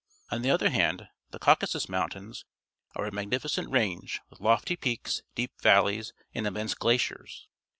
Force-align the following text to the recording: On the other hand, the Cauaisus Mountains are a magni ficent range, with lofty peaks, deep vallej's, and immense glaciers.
On 0.31 0.41
the 0.41 0.49
other 0.49 0.71
hand, 0.71 1.07
the 1.29 1.37
Cauaisus 1.37 1.87
Mountains 1.87 2.43
are 2.95 3.05
a 3.05 3.11
magni 3.11 3.37
ficent 3.37 3.71
range, 3.71 4.19
with 4.31 4.39
lofty 4.39 4.75
peaks, 4.75 5.21
deep 5.35 5.51
vallej's, 5.61 6.11
and 6.33 6.47
immense 6.47 6.73
glaciers. 6.73 7.47